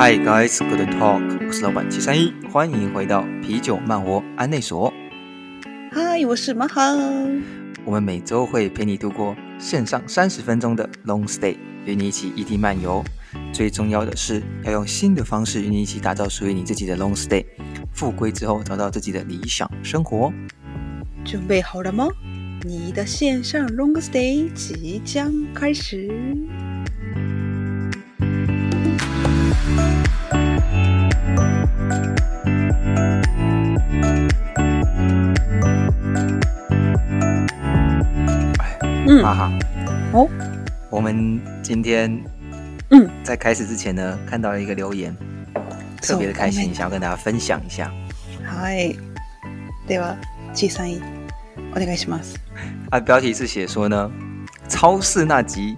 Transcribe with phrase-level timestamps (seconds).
[0.00, 4.92] Hi guys, good talk，我是老板七三一，欢迎回到啤酒慢活安内所。
[5.92, 7.42] Hi，我是马航。
[7.84, 13.02] 我们每周会陪你度过线上三十分钟的 Long Stay，与你一起异地漫游。
[13.52, 17.44] 最重要的是，要用新的方式与你一起打造属于你自己的 Long Stay，
[17.92, 20.32] 复归之后找到自己的理想生活。
[21.24, 22.06] 准备好了吗？
[22.64, 26.67] 你的线上 Long Stay 即将开始。
[39.28, 39.52] 哈哈，
[40.14, 40.26] 哦，
[40.88, 42.10] 我们今天
[42.90, 45.14] 嗯，在开始之前呢，看到了一个留言，
[46.00, 47.92] 特别的开心，想要跟大家分享一下。
[48.42, 48.96] 嗨，い、
[49.86, 50.16] では、
[50.54, 50.88] 計算
[51.74, 52.36] お願いします。
[52.90, 54.10] 啊， 标题是写说呢，
[54.66, 55.76] 超市那集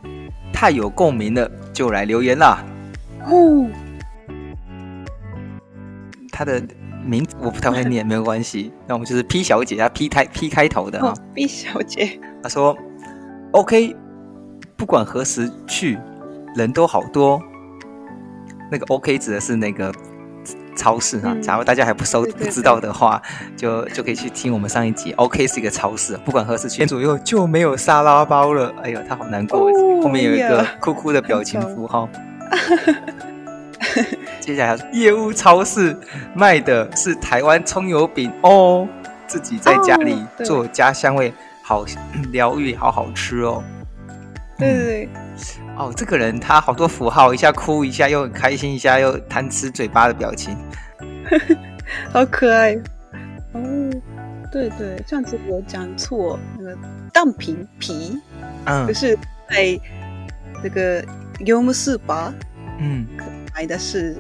[0.53, 2.64] 太有共鸣了，就来留言啦。
[3.29, 3.69] 哦。
[6.31, 6.62] 他的
[7.05, 8.73] 名字我不太会念，没有关系。
[8.87, 11.12] 那我们就是 P 小姐啊，P 开 P 开头的啊。
[11.35, 12.17] P 小姐。
[12.45, 12.79] 她说。
[13.53, 13.97] OK，
[14.77, 15.98] 不管何时去，
[16.55, 17.41] 人都好多。
[18.70, 19.92] 那个 OK 指的是那个
[20.77, 23.20] 超市哈，假如大家还不收不知道的话，
[23.57, 25.12] 就就可以去听我们上一集。
[25.15, 28.73] OK 是一个超市，不管何时去左右就没有沙拉包了。
[28.84, 29.69] 哎呦，他好难过，
[30.01, 32.09] 后面有一个哭哭的表情符号。
[34.41, 35.97] 接下来，业乌超市
[36.37, 38.87] 卖的是台湾葱油饼哦，
[39.27, 41.33] 自己在家里做家乡味。
[41.71, 41.85] 好
[42.33, 43.63] 疗愈，好好吃哦！
[44.59, 45.09] 对对，
[45.79, 50.57] 哦，这个人他好多符号，一下哭，一下又开心，一下又贪吃嘴巴的表情，
[52.13, 52.75] 好可爱
[53.53, 53.61] 哦！
[54.51, 56.77] 对对，上次我讲错，那个
[57.13, 58.19] 蛋皮皮，
[58.65, 59.15] 嗯，是
[59.48, 59.79] 在
[60.65, 61.05] 那个
[61.45, 62.35] 尤姆斯巴，
[62.81, 63.07] 嗯，
[63.55, 64.17] 买的是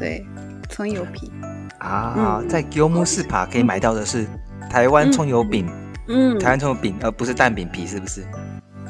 [0.00, 0.26] 对
[0.68, 1.30] 葱油皮
[1.78, 4.26] 啊，在尤姆斯巴可以买到的是
[4.68, 5.70] 台湾葱油饼。
[6.06, 8.24] 嗯，台湾传统饼，而不是蛋饼皮，是不是？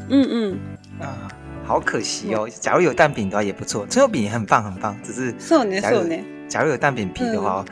[0.09, 0.59] 嗯嗯。
[1.01, 1.29] 啊，
[1.65, 2.49] 好可惜哦。
[2.49, 6.03] 假如有蛋饼的话也不错，春油饼也很棒很棒，只是假如
[6.49, 7.65] 假如有蛋饼皮的话。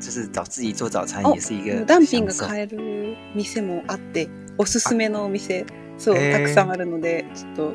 [0.00, 1.84] 就是早自己做早餐也是一个。
[1.84, 5.66] ダンが買える店もあって、おすすめのお店、
[5.98, 7.74] そう、たくさんあるので、ちょっ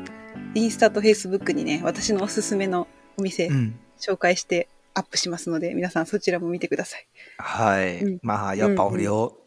[0.54, 2.88] インスタとフェイスブックにね、私のおすすめの
[3.18, 7.06] お店、う紹介してアップしますので、皆さんそちらも見てください。
[7.36, 9.06] はい、うん、まあ要保留。
[9.10, 9.43] うん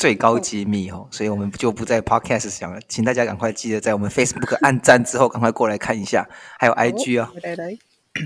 [0.00, 6.26] 最高机密哦，所以我们就不在 podcast 讲了，请大家赶快记得在我们 Facebook 按赞之后，赶快过来看一下，
[6.58, 7.30] 还有 I G 啊。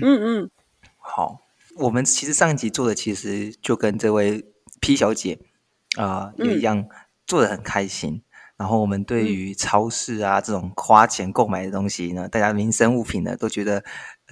[0.01, 0.49] 嗯嗯，
[0.97, 1.41] 好，
[1.75, 4.45] 我们其实上一集做的其实就跟这位
[4.79, 5.37] P 小姐
[5.97, 6.87] 啊也一样，
[7.27, 8.21] 做的很开心。
[8.55, 13.83] 然后我们对于超市啊这种花钱购买的东西呢，大家民生物品呢，都觉得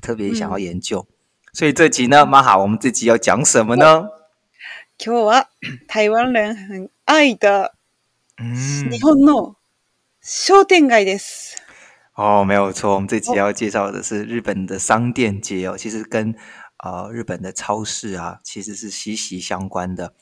[0.01, 1.05] 特别想要研究。
[1.51, 2.59] 所以这集呢，蛮好。
[2.61, 4.05] 我们这集要讲什么呢？
[4.97, 5.47] 今日は
[5.89, 7.75] 台湾人很あいた
[8.91, 9.55] 日本の
[10.21, 11.57] 商店街です。
[12.15, 15.75] 哦，没有错，我们这期要介绍的是日本的商店街哦。
[15.77, 16.33] 其实跟
[16.77, 20.13] 啊日本的超市啊，其实是息息相关的。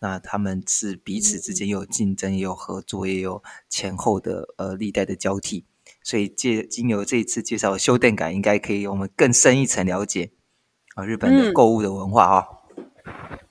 [0.00, 5.64] 那他们是彼此之间有竞争，也有合作，也有前后的呃历代的交替。
[6.02, 10.32] 所以借经由这一次介绍修店感，应该可以我们更深一层了解
[10.96, 12.48] 啊日本的购物的文化哈。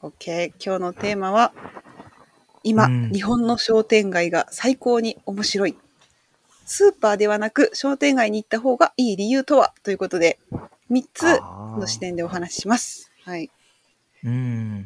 [0.02, 1.52] Okay，今日のテーマは。
[2.66, 5.78] 今、うん、日本の商店街が最高に面白い。
[6.66, 10.40] スーパーではなく商店街に行った方がいい理由とはということで、
[10.92, 11.40] 3つ
[11.80, 13.12] の視点でお話しします。
[13.24, 13.52] はい。
[14.24, 14.86] うん。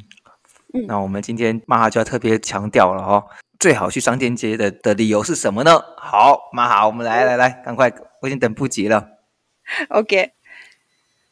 [0.73, 3.23] 那我们今天妈哈就要特别强调了哦，
[3.61, 5.79] 最好去商店街的的理由是什么呢？
[5.95, 7.89] 好，妈哈，我们来来来，赶快，
[8.21, 9.07] 我已经等不及了。
[9.89, 10.33] OK。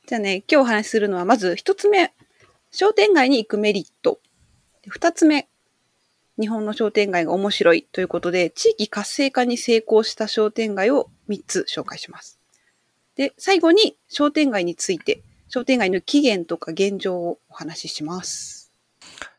[0.07, 2.13] じゃあね、今日お話しするのは、まず一つ目、
[2.71, 4.21] 商店街に行くメリット。
[4.89, 5.49] 二つ目、
[6.39, 12.39] 日本の商店街が面白いということで、地域活性化に成功した商店街を3つ紹介します。
[13.15, 18.71] で、最後に商店街について、商店街の起源とか現状をお話しします。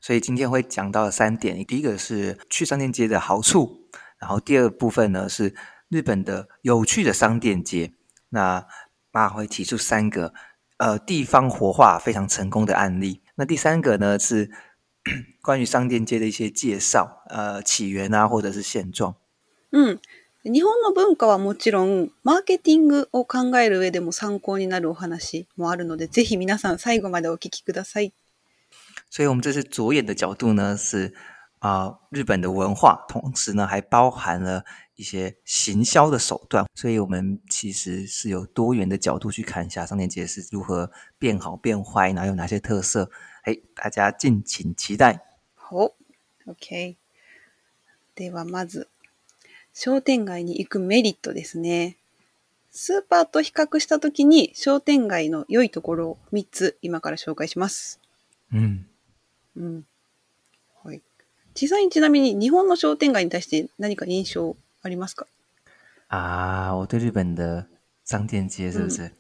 [0.01, 3.79] 所以今天会讲到三点，第一个是去商店街的好处，
[4.21, 5.55] 然后第二部分呢是
[5.91, 7.93] 日本的有趣的商店街。
[8.31, 8.67] 那
[9.13, 10.33] 妈会提出三个
[10.79, 13.21] 呃地方活化非常成功的案例。
[13.37, 14.51] 那第三个呢是
[15.43, 19.15] 关于商店街的一些介绍，呃，起源啊，或者是现状。
[19.73, 19.99] 嗯，
[20.43, 28.13] 日本の文化はもちろんマーケティングを考える上でも参考になるお話もあるので、ぜひ皆さん最後までお聞きください。
[29.11, 31.15] 所以我们这是左眼的角度呢是。
[31.61, 34.65] 啊，日本的文化，同时呢还包含了
[34.95, 43.11] 一些行销的手段，所以我们其实是有多元的角度去看一下商店街是如何变好变坏，哪有哪些特色，
[43.43, 45.21] 哎，大家敬请期待。
[45.55, 45.93] 好
[46.47, 46.97] ，OK。
[48.17, 48.87] ではまず、
[49.73, 51.97] 商店街に行くメリットですね。
[52.71, 57.99] スーパーと比較したときに商店街の良いところ三つ今から紹介します。
[58.55, 58.87] うん。
[59.57, 59.85] うん。
[61.61, 65.27] 実際にちなみに日本の商店街に対して何か印象ありますか？
[66.09, 67.67] 啊，我对日本的
[68.05, 69.11] 商店街是不是？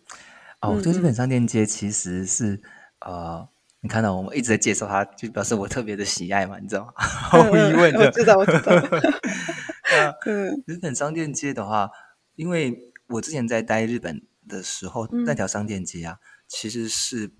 [0.60, 2.62] 啊，我对日本商店街其实是
[3.00, 3.48] 呃，
[3.80, 6.92] 你看到我们一直在介绍它，就表示我特别的喜爱嘛，你知道吗？
[6.96, 8.64] 毫 无疑问的，知道知道。
[10.24, 11.90] 那 日本商店街的话，
[12.36, 17.32] 因为我之前在待日本的时候，那条商店街啊，其实是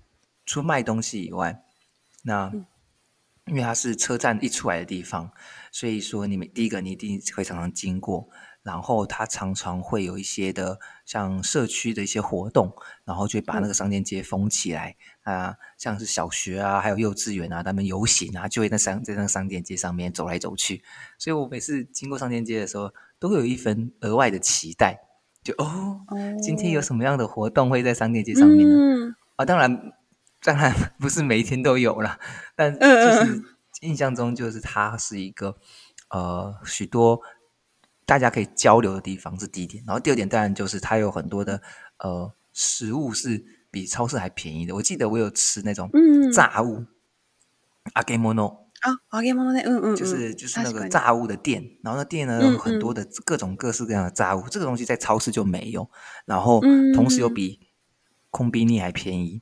[0.45, 1.63] 除卖东西以外，
[2.23, 2.51] 那。
[3.49, 5.29] 因为它是车站一出来的地方，
[5.71, 8.29] 所以说你们第一个你一定会常常经过。
[8.61, 12.71] 然后它常常会有一些的像社区的一些活动，
[13.05, 20.83] 然后就把那个商店街封起来啊，像是小学啊，还有幼稚园啊，他们游行啊，就会在商在那商店街上面走来走去。
[21.17, 24.93] 所以我每次经过商店街的时候，都有一份额外的期待，
[25.41, 26.01] 就哦，
[26.43, 29.15] 今天有什么样的活动会在商店街上面呢？
[29.37, 29.93] 啊，当然。
[30.43, 32.19] 当然不是每一天都有了，
[32.55, 33.43] 但就是
[33.81, 35.57] 印象中就是它是一个
[36.09, 37.19] 呃许多
[38.05, 41.61] 大家可以交流的地方是第一点，然后第二点当然就是它有很多的
[41.97, 44.73] 呃食物是比超市还便宜的。
[44.75, 45.89] 我记得我有吃那种
[46.33, 46.85] 炸物，
[47.93, 55.89] 阿给莫诺啊，阿给莫诺，嗯嗯，就是就是那个炸物的店，然后那店呢有很多的各种各式各样的炸物，这个东西在超市就没有，
[56.25, 56.61] 然后
[56.95, 57.59] 同时又比
[58.31, 59.41] 空宾利还便宜。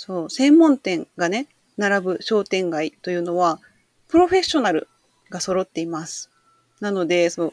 [0.00, 3.58] そう、専門店がね、並ぶ商店街というのは、
[4.06, 4.86] プロフェッショナル
[5.28, 6.30] が揃っています。
[6.80, 7.52] なので、そう、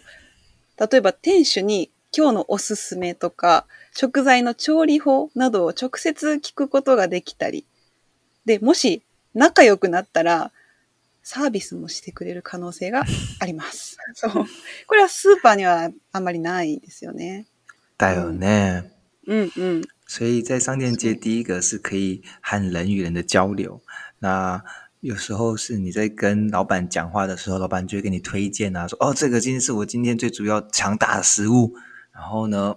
[0.80, 3.66] 例えば店主に今日のおすすめとか、
[3.96, 7.66] 食材の調理法などを直接聞くことができたり、
[8.46, 9.02] で、もし
[9.34, 10.52] 仲良くなったら、
[11.24, 13.06] サービスもしてくれる可能性が
[13.40, 13.98] あります。
[14.14, 14.46] そう。
[14.86, 17.48] これはスーパーにはあんまりないですよね。
[17.98, 18.92] だよね。
[19.26, 19.82] うん、うん、うん。
[20.08, 23.82] 所以在商店街，第一个是可以和人与人的交流。
[24.20, 24.62] 那
[25.00, 31.74] 有时候是你在跟老板讲话的时候，老板就会给你推荐啊，说哦，这个今天是我今天最主要强大的食物。
[32.14, 32.76] 然后呢，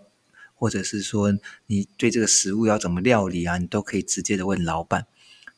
[0.55, 1.33] 或者是说
[1.67, 5.07] 你对这个食物要怎么料理啊，你都可以直接的问老板。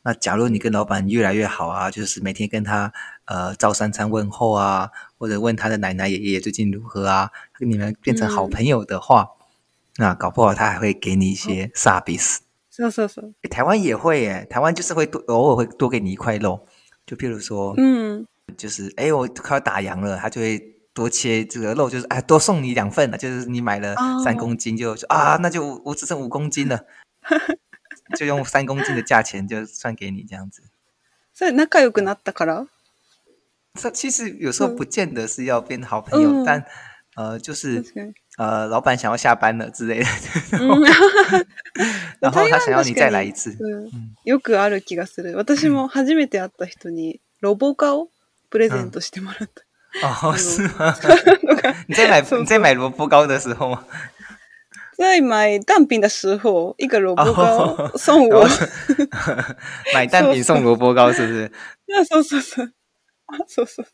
[0.02, 2.92] 那假如你跟老板越来越好啊，就是每天跟他
[3.26, 9.30] 呃照三餐问候啊，或者问他的奶奶爷爷最近如何啊，跟你们变成好朋友的话。
[9.96, 12.18] 那搞不好他还会给你一些サービ
[12.72, 13.20] 是是是，
[13.50, 16.66] 台湾也会耶，台湾就是会多偶尔会多给你一块肉，
[17.04, 18.24] 就譬如说，嗯，
[18.56, 20.58] 就是哎我快要打烊了，他就会
[20.94, 23.94] 多切这个肉，就是哎多送你两份了，就是你买了
[24.24, 26.86] 三公斤，就说啊那就我只剩五公斤了，
[28.16, 30.62] 就用三公斤的价钱就算给你这样子。
[31.34, 32.66] 所以，仲友くなったから。
[33.80, 36.64] 这其实有时候不见得是要变好朋友，但。
[37.20, 37.84] 呃，就是
[38.38, 40.06] 呃，老板想要下班了之类的，
[42.18, 43.50] 然后他想要你再来一次。
[44.24, 45.36] よくある気がする。
[45.36, 48.08] 私も初めて会った人にロボカを
[48.48, 49.62] プレゼントしてもらった。
[50.02, 50.34] あはは
[51.88, 53.84] 你在买你在买萝卜糕的时候吗？
[54.96, 58.48] 在买蛋饼的时候，一个萝卜糕送我。
[59.92, 61.52] 买蛋饼送萝卜糕是不是？
[61.86, 62.62] 那是是是，
[63.26, 63.84] 啊，是是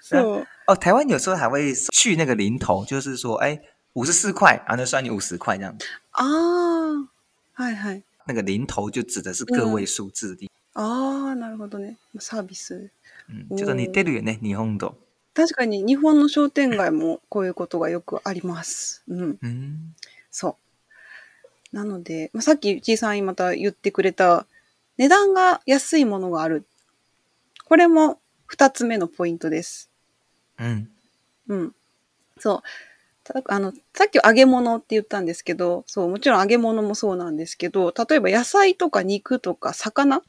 [0.00, 3.60] 是，哦，台湾有时候还会去那个零头，就是说，哎，
[3.92, 5.86] 五十四块，然后算你五十块这样子。
[6.12, 7.06] 哦，
[7.54, 8.02] はいはい。
[8.26, 10.50] 那个零头就指的是个位数字的。
[10.74, 11.96] ああ、なるほどね。
[12.18, 12.90] サービス。
[13.30, 14.96] うん、ちょっと似てるよね、日本と。
[15.34, 19.04] 確かに日本の商店街もこういうことがよくあります。
[19.06, 19.38] うん。
[19.40, 19.94] うん、
[20.32, 20.56] そ
[21.72, 21.76] う。
[21.76, 24.46] なので、まあ、さっき G さんまた言ってくれた
[24.98, 26.64] 値段が安いものがある。
[27.64, 28.18] これも
[28.50, 29.90] 2つ目のポイントです。
[30.58, 30.88] うん。
[31.48, 31.72] うん。
[32.38, 32.62] そう。
[33.46, 40.22] あの、さっき揚げ物って言ったんですけど、そう、もちろん揚げ物もそうなんですけど、例えば野菜とか肉とか魚、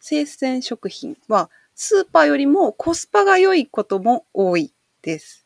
[0.00, 4.72] 生鮮食品は、スーパーよりもコスパが良いことも多い
[5.02, 5.44] です。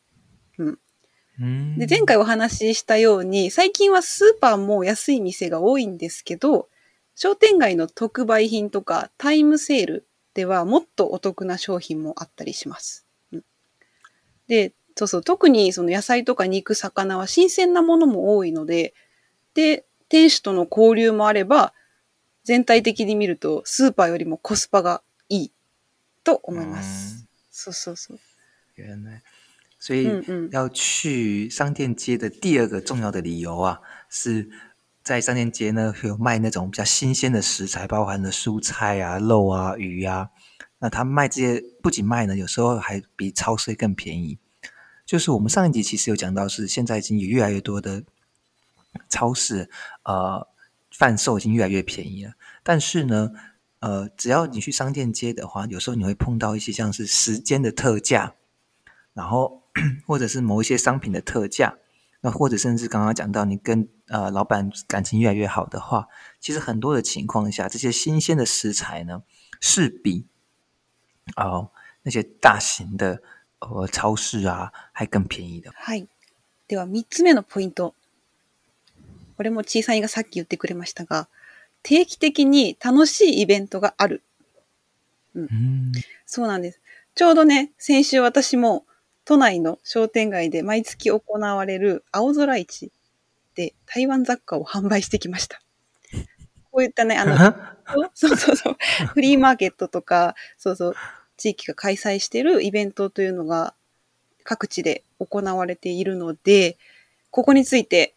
[0.59, 0.79] うん。
[1.77, 6.67] で前回お話ししたように、最近はスーパーも安い店が多いんですけど、
[7.15, 10.05] 商店街の特売品とかタイムセール
[10.35, 13.05] ではもっとお得な商品もあったりします。
[14.49, 18.93] で、そうそう、特にその野菜とか肉、魚は新鮮なものも多いので、
[19.53, 21.71] で、店主との交流もあれば、
[22.43, 25.51] 全体的に見るとスーパーよりもコスパがいい
[26.23, 27.27] と思います。
[27.51, 28.19] そうそうそう。
[28.75, 29.21] 原来。
[29.79, 30.09] 所以
[30.51, 33.79] 要去商店街的第二个重要的理由啊，
[34.09, 34.49] 是
[35.03, 40.31] 在商店街呢有卖那种比较新鲜的食材，包含了蔬菜啊、肉啊、鱼啊，
[40.79, 44.39] 那他卖这些不仅卖呢，有时候还比超市更便宜。
[45.05, 48.03] 就是我们上一集其实有讲到，是现在已经有越来越多的
[49.09, 49.69] 超市，
[50.03, 50.47] 呃，
[50.91, 52.33] 贩售已经越来越便宜了。
[52.63, 53.31] 但是呢，
[53.79, 58.35] 呃，只要你去商店街的话，有时候你会碰到一些像是时间的特价，
[59.13, 59.63] 然后
[60.07, 61.77] 或者是某一些商品的特价，
[62.21, 66.07] 那或者甚至刚刚讲到你跟呃老板感情越来越好的话，
[66.39, 69.23] 其实很多的情况下，这些新鲜的食材呢，
[69.59, 70.27] 是比
[71.35, 71.69] 呃、
[72.03, 73.21] 那些大型的
[73.59, 75.71] 呃超市啊还更便宜的。
[75.75, 76.07] はい。
[76.67, 77.93] では3つ目のポイント。
[79.37, 81.27] これも小さいがさっき言ってくれましたが、
[81.83, 84.21] 定期的に楽しいイベントがある。
[85.35, 85.43] うん。
[85.43, 85.91] うん
[86.25, 86.81] そうなんです。
[87.15, 88.85] ちょうどね、先週私も
[89.25, 92.91] 都内の商店街で毎月行われる青空市
[93.55, 95.59] で台湾雑貨を販売してきました。
[96.71, 98.77] こういったね、あの、 そうそうそう、
[99.13, 100.95] フリーマーケットとか、そうそう、
[101.39, 103.73] 地域が開催しているイベントというのが
[104.43, 106.77] 各地で行われているので、
[107.31, 108.13] ここについて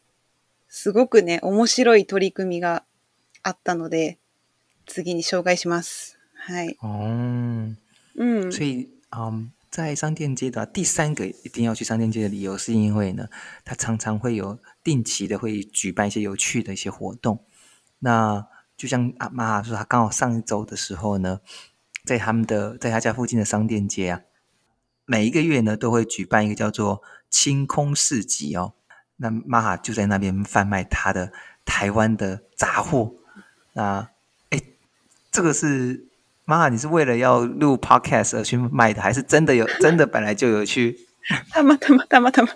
[0.69, 2.83] すごくね、面白い取り組みが
[3.45, 4.19] あったので、
[4.87, 6.19] 次に紹介します。
[6.35, 6.76] はい。
[6.83, 7.79] うん。
[8.50, 8.88] 所以，
[9.71, 13.29] 在商店街的第三个一定要去商店街的理由，是因为呢，
[13.64, 17.38] 它常常会有定期的会举办一些有趣的一些活动。
[18.00, 18.45] 那
[18.76, 21.41] 就像阿妈说，她刚好上一周的时候呢，
[22.04, 24.21] 在他们的在他家附近的商店街啊，
[25.06, 28.73] 每一个月呢都会举办一个叫做清空市集哦。
[29.16, 31.32] 那玛哈就在那边贩卖他的
[31.64, 33.14] 台湾的杂货。
[33.75, 34.09] 那
[34.50, 34.61] 哎，
[35.30, 36.04] 这个是
[36.44, 40.99] 玛哈你是为了要录 podcast 而去卖的，还是真的有 真的本来就有去？
[41.52, 42.49] 他妈他妈他妈他妈，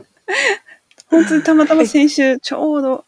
[1.10, 3.04] 今天他妈他妈选手ちょうど，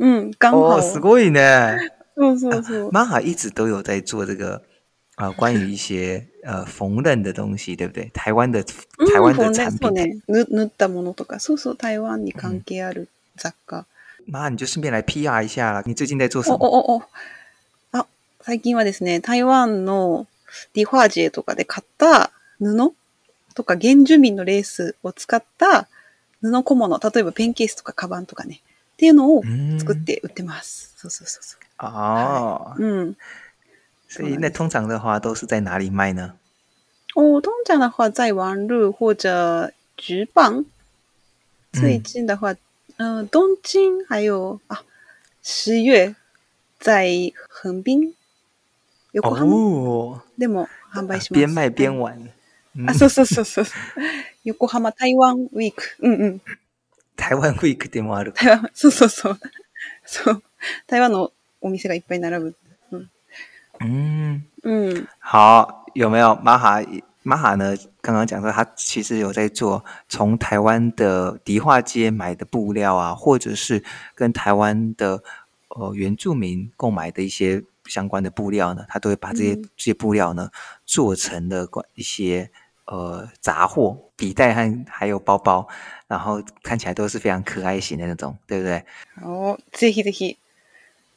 [0.00, 1.78] 嗯，刚好すごいね，
[2.14, 2.90] 不错不错。
[2.90, 4.67] 玛哈一直都有在做这个。
[5.18, 8.08] 呃，关于一些呃缝纫的东西，对不对？
[8.14, 9.90] 台湾的台湾的产品、
[10.28, 13.84] 塗ったものとか、そうそう台湾に関係ある雑貨。
[14.28, 15.82] 那你就顺便来 PR 一下啦。
[15.86, 16.56] 你最近在做什么？
[16.56, 17.02] 哦哦
[17.90, 18.06] 哦。
[18.44, 20.26] 最近はですね、台湾の
[20.74, 22.76] ディファージェとかで買った布
[23.54, 25.88] とか原住民のレースを使った
[26.40, 29.42] 布小物、例えばペンケースとかカバンとかね、っていうのを
[29.78, 30.94] 作って売ってます。
[30.96, 31.58] そうそうそうそう。
[31.78, 32.76] ああ。
[32.78, 33.16] うん。
[34.08, 36.34] 所以那通常的话都是在哪里卖呢？
[37.14, 40.64] 哦，通常的话在网路或者直棒。
[41.74, 42.54] 最近的话，
[42.96, 44.82] 嗯、呃，东京还有啊，
[45.42, 46.16] 十月
[46.80, 47.08] 在
[47.48, 48.14] 横滨。
[49.22, 51.34] 哦，でも販売します。
[51.34, 52.18] 边卖边玩。
[52.86, 53.66] あ、そうそうそうそう。
[54.44, 55.96] 横浜台湾ウィーク。
[56.00, 56.40] うんうん。
[57.16, 58.32] 台湾ウィークでもある。
[58.32, 59.38] 台湾、そうそうそう。
[60.06, 60.42] そう。
[60.86, 62.54] 台湾のお店がいっぱい並ぶ。
[63.80, 66.80] 嗯嗯，好，有没有玛哈
[67.22, 67.74] 玛哈呢？
[68.00, 73.82] 刚刚讲说他其实有在做从台湾的迪化街买的布料啊，或者是
[74.14, 75.22] 跟台湾的
[75.68, 80.50] 呃原住民购买的一些相关的布料呢，他都会把这些这些布料呢
[80.84, 82.50] 做成的管一些
[82.86, 85.68] 呃杂货、笔袋和还有包包，
[86.08, 88.82] 然后看起来都是非常可爱型的那种，对不对？
[89.22, 90.36] 哦，谢谢谢谢，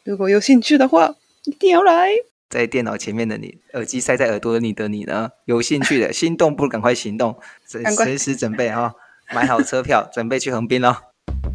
[0.04, 1.16] 如果有兴趣的话，
[1.46, 2.12] 一定要来。
[2.52, 5.30] 在电脑前面的你，耳机塞在耳朵里的你呢？
[5.46, 7.34] 有兴趣的， 心动不如赶快行动，
[7.66, 8.94] 随时准备哈，
[9.34, 10.98] 买好车票， 准备去横滨哦。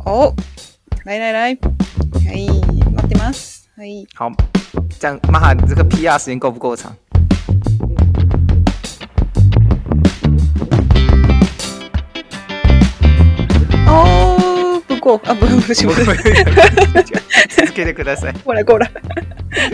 [0.06, 0.32] 哦，
[1.04, 2.46] 来来来，可以，
[3.76, 4.30] 可以，好，
[4.98, 6.96] 这样，妈哈，你这个 PR 时间够不够长？
[13.86, 16.12] 哦，不过啊，不不不，辛苦辛苦，
[17.74, 18.06] 谢过
[18.54, 18.90] 来 过来。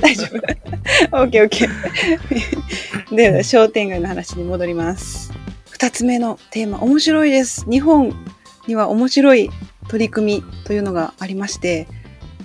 [0.00, 0.36] 大丈夫。
[1.22, 3.14] オッケーオッケー。
[3.16, 5.32] では、商店街の話に戻ります。
[5.70, 7.68] 二つ目のテーマ、面白いです。
[7.68, 8.14] 日本
[8.68, 9.50] には面白い
[9.88, 11.88] 取り組みというのがありまして、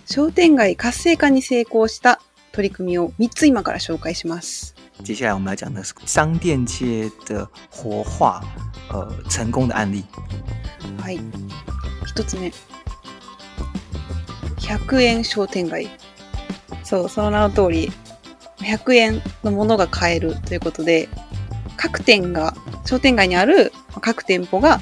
[0.06, 2.20] 商店街活性化に成功した
[2.51, 4.75] 取り組みを三つ今から紹介します。
[5.03, 8.41] 接下来我们来讲的是商店街的活化、
[8.89, 10.03] 呃、成功的案例。
[11.00, 11.20] はい。
[12.08, 12.51] 一つ目。
[14.60, 15.88] 百円商店街。
[16.88, 17.91] そうその名の通り
[18.62, 21.10] 100円のものが買えるということで
[21.75, 22.53] 各店が
[22.86, 24.79] 商店街にある各店舗が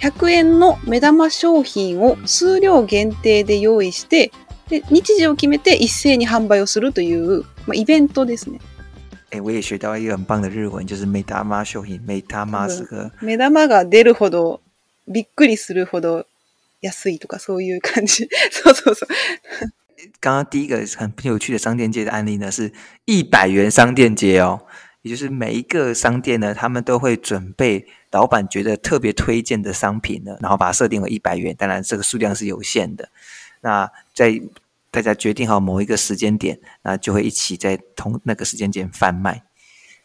[0.00, 4.30] 100円の目玉商品を数量限定で用意して
[4.68, 8.60] で日時を決めて一斉に販売をするという、まあ、イベントですね。
[9.32, 12.00] え、我也学到一个很棒的日文，就是目玉商品。
[12.06, 14.60] 目玉这个目玉が出るほど
[15.08, 16.26] びっくりするほど
[16.82, 18.28] 安いとかそういう感じ。
[18.52, 19.08] そうそうそう。
[20.20, 22.72] 刚刚第一个很有趣的商店街的案例呢，是
[23.04, 24.60] 一百元商店街哦，
[25.02, 33.08] 也就是每一个商店呢，他们都会准备老板觉得特别推荐的商品呢，然后把它设定为一百元，当然这个数量是有限的。
[33.62, 34.40] 那在
[34.90, 39.42] 大家决定好某一个时间点，那就会一起在同那个时间点贩卖。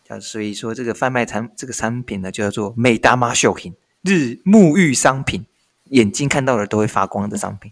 [0.08, 3.74] 啊，所以说这个贩卖产这个商品呢，就叫做美达妈秀品、
[4.04, 5.46] 日沐浴商品、
[5.92, 7.72] 眼睛看到的都会发光的商品。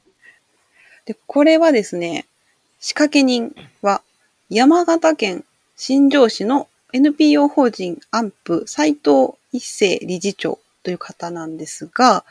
[1.06, 2.26] で、これはですね、
[2.80, 4.02] 仕掛け人は
[4.50, 5.44] 山形県
[5.76, 12.26] 新庄市の NPO 法人アンプ斎藤一世理事長という方なんですが、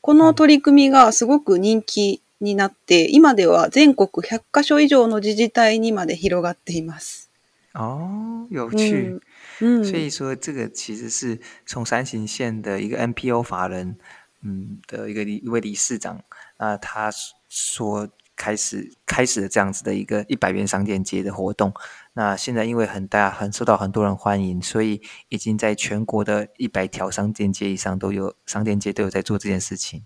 [0.00, 7.30] この取り組みがすごく人気になって、今では全国100カ所以上の自治体にまで広がっています。
[7.74, 9.20] 哦，有趣，
[9.62, 13.96] 嗯，所以说这个其实是从三行县的一个 NPO 法人，
[14.44, 16.22] 嗯的一个一位理事长，
[16.58, 17.10] 那他
[17.54, 21.70] 说开始开始了这样子的一个一百元商店街的活动，
[22.14, 30.02] 那现在因为很大，很受到很多人欢迎，所以已经在全国的一百条商店街以上都有商店街都有在做这件事情。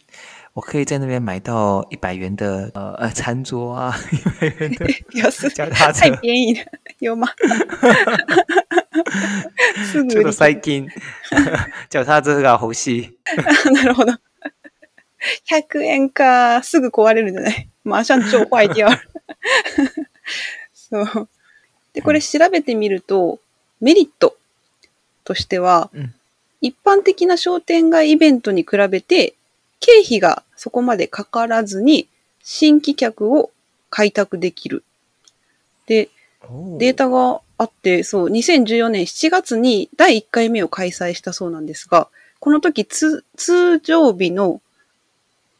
[0.53, 6.63] 我可以在那边买到一百元的呃呃餐桌啊，一百元的比较是太便宜了，
[6.99, 7.29] 有吗？
[10.11, 10.89] ちょっと最近、
[11.91, 13.19] じゃあ、タズが欲しい。
[13.73, 14.13] なるほど。
[15.51, 18.89] 100円か、すぐ壊れるんじゃないマーシャン超ホワイトや。
[20.75, 21.29] そう。
[21.95, 23.41] で、これ調べてみると、
[23.81, 24.37] メリット
[25.25, 26.15] としては、うん、
[26.61, 29.35] 一般的な商店街イベントに比べて、
[29.81, 32.07] 経費がそこまでかからずに、
[32.43, 33.51] 新規客を
[33.91, 34.85] 開拓できる。
[35.87, 36.09] で、
[36.79, 43.23] データがあって、そう、2014年7月に第1回目を開催したそうなんですが、この時通
[43.83, 44.61] 常日の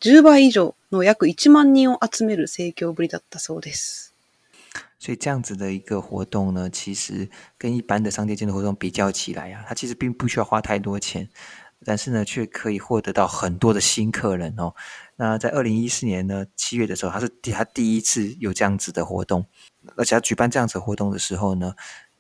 [0.01, 4.13] 10倍以上の約1万人を集める盛況ぶりだったそうです。
[4.99, 11.29] 所以这样子的一个活动呢，其实跟一般的商店街的活动比较起来啊，它其实并不需要花太多钱，
[11.85, 14.75] 但是呢，却可以获得到很多的新客人哦。
[15.17, 19.47] 那在二零一四年呢七月的时候，它是它第一次有这样子的活动。
[19.95, 21.75] 而且举办这样子活动的时候呢，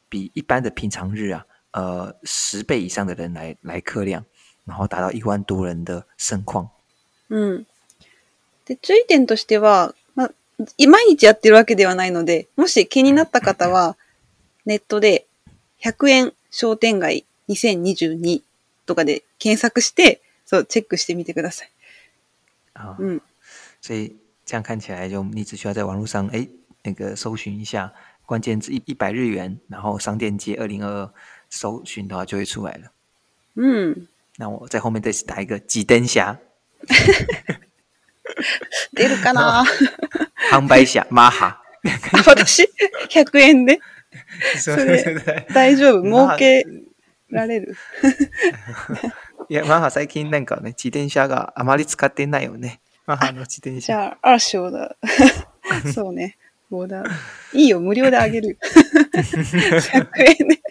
[0.09, 4.25] 比一般的平常日啊，呃，十倍以上的人来来客量，
[4.65, 6.69] 然后达到一万多人的盛况。
[7.29, 7.67] 嗯，
[8.67, 10.31] で注意点としては、ま
[10.79, 13.97] 毎日やってるわけではないので、もし気になった方は
[14.65, 15.27] ネットで
[15.83, 18.43] 100円商店街2022
[18.87, 21.69] とかで検索して、そうチェックしてみてください。
[22.75, 23.21] 啊，嗯，
[23.83, 24.15] 所以
[24.47, 26.47] 这样看起来就你只需要在网络上哎。
[26.87, 27.93] 那个搜寻一下
[28.25, 31.11] 关键字一一百日元，然后商店街二零二二
[31.51, 32.81] 搜寻的话就会出来了。
[33.57, 36.39] 嗯，那我在后面再打一个几灯侠。
[38.97, 39.63] 出るかな
[42.23, 42.69] 私、
[43.39, 43.81] 円で。
[44.59, 46.65] それ、大丈夫儲け
[47.31, 47.75] られる
[49.49, 52.81] いや、マハ最近なんかね、自転車があまり使ってないよね。
[53.07, 53.81] マハの自転車。
[53.87, 54.31] じゃあ、
[54.71, 54.97] だ。
[55.93, 56.37] そうね。
[56.69, 57.11] ボーダー。
[57.55, 58.59] いいよ、無料であげる。
[59.15, 60.09] 100
[60.41, 60.63] 円で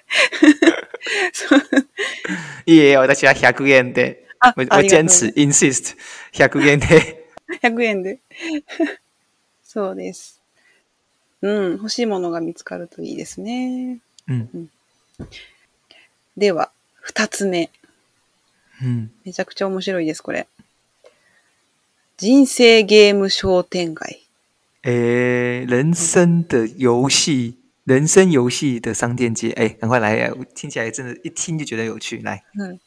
[2.66, 4.28] いいえ、私は100円で。
[4.40, 5.96] あ、我堅 insist。
[6.34, 7.28] 100円で。
[7.62, 8.20] 100円で。
[9.64, 10.42] そうです。
[11.42, 14.00] うん、欲しいものが見つかるといいですね。
[14.28, 14.70] うん、
[16.36, 17.70] では、二つ目。
[18.82, 20.48] うん、めちゃくちゃ面白いです、これ。
[22.18, 24.25] 人生ゲーム商店街。
[24.86, 30.30] 诶，人生的游戏，人生游戏的商店街，哎，赶快来！
[30.54, 32.22] 听起来真的，一听就觉得有趣。
[32.22, 32.80] 来，嗯，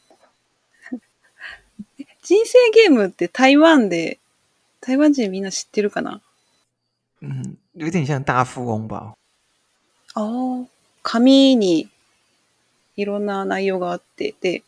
[1.98, 4.18] 人生ゲームって台湾で
[4.80, 6.20] 台湾人みんな知ってるかな？
[7.20, 9.14] 嗯，有点像大富翁吧？
[10.14, 10.68] 哦，
[11.02, 11.88] 紙に
[12.94, 14.62] いろんな内容があってで、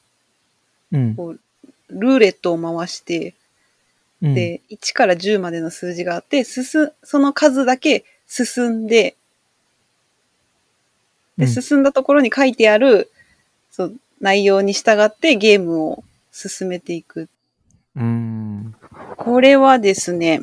[0.90, 1.14] うん、
[1.90, 3.34] ルーレットを回して。
[4.22, 6.64] で、1から10までの数字があって、進、
[7.02, 9.16] その数だけ進んで、
[11.38, 13.10] で、進んだところに書いてある、
[13.70, 17.30] そう、内容に従ってゲームを進めていく。
[17.96, 18.74] うん。
[19.16, 20.42] これはですね、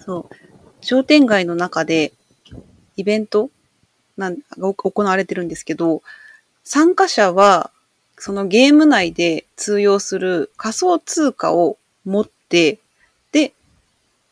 [0.00, 0.34] そう、
[0.80, 2.12] 商店街の中で
[2.96, 3.50] イベント
[4.16, 6.02] なんが行われてるんですけど、
[6.62, 7.72] 参加者は、
[8.18, 12.78] そのゲーム内で通用する仮想通貨を持っ、で、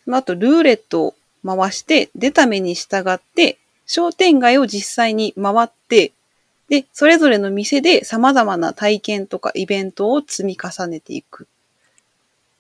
[0.07, 1.15] あとルーレットを
[1.47, 6.13] 回して、出た目に従って、商店街を実際に回って、
[6.69, 11.47] で、それぞれの店で様々な体験とかイベントを積み重ねていく。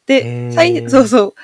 [0.06, 1.34] で、最、そうそう。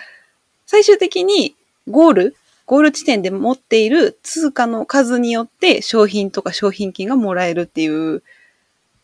[0.66, 1.54] 最終的に
[1.86, 8.22] ゴール、ゴール地点で持っている通貨の数によって商品とか商品券がもらえるっていう、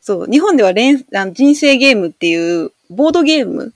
[0.01, 3.75] そう、日本では連あの人生ゲームっていうボードゲーム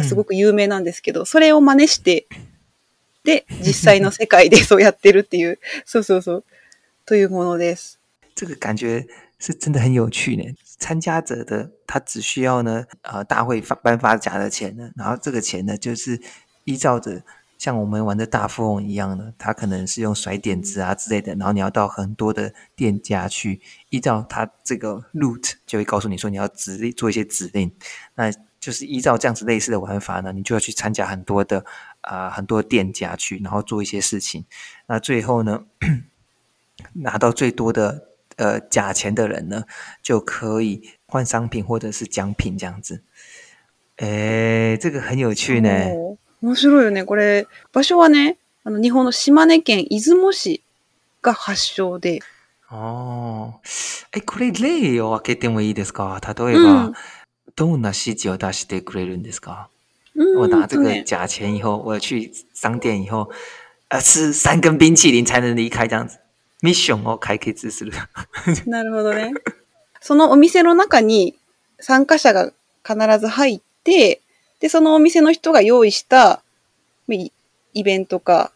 [0.00, 2.26] すごく有名なんですけど、それを真似して
[3.24, 6.44] で実際の世界で そうやってるっていう、そうそうそう
[7.04, 7.98] というものです。
[8.34, 9.06] 这个感觉
[9.38, 10.44] 是真的很有趣呢。
[10.78, 16.18] 参加者的他只需要呢，呃，大会发颁发假的钱呢，然后这个钱呢，就是
[16.64, 17.22] 依照着
[17.58, 27.70] 像我们玩的大富翁一样的，他可能是用甩点子啊之类的，然后你要到很多的店家去，依照他这个 route 就会告诉你说你要指令做一些指令，
[28.14, 28.30] 那。
[28.62, 31.64] 就是依照这样子类似的玩法呢，你就要去参加很多的
[32.02, 34.44] 啊，很多店家去，然后做一些事情。
[34.86, 35.64] 那最后呢，
[36.94, 38.04] 拿到最多的
[38.36, 39.64] 呃假钱的人呢，
[40.00, 43.02] 就可以换商品或者是奖品这样子。
[43.96, 45.68] 哎，这个很有趣呢。
[46.38, 47.04] 面白いよね。
[47.04, 50.62] これ場所はね、あの日本の島根県出雲市
[51.20, 52.22] が発祥で。
[52.68, 53.60] ああ、
[54.12, 56.20] え、これ例を開けてもいいですか？
[56.24, 56.92] 例えば。
[57.56, 59.68] どんな指示を出してくれるんですか？
[60.36, 63.30] 我拿这个假钱以后，我去商店以后，
[63.88, 66.18] 呃，吃三根冰淇淋才能离开这样子。
[66.62, 67.92] ミッションを解決する。
[68.66, 69.34] なるほどね。
[70.00, 71.36] そのお店の中に
[71.80, 72.52] 参加者が
[72.84, 74.20] 必ず入って、
[74.60, 76.40] で、そのお店の人が用意した
[77.08, 78.52] イベントか、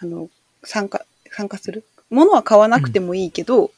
[0.00, 0.28] あの、
[0.62, 1.84] 参加、参加する。
[2.10, 3.70] ものは買わなくてもいいけど、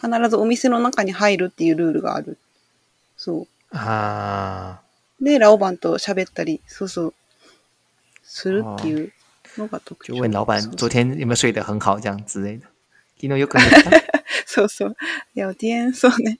[0.00, 2.38] 必ずお店の中に入るっていうルールがある。
[3.70, 4.82] 啊，
[5.18, 6.56] 对，拉老板，和他聊，
[10.02, 12.66] 就问老板昨天有没有睡得很好，这样之类的，
[13.20, 13.68] 可能有可能
[14.46, 14.94] 说说
[15.32, 16.36] 聊天，说 呢，